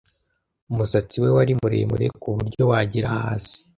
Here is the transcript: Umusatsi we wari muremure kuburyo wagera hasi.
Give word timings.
Umusatsi 0.71 1.15
we 1.23 1.29
wari 1.35 1.53
muremure 1.61 2.07
kuburyo 2.21 2.61
wagera 2.71 3.07
hasi. 3.17 3.57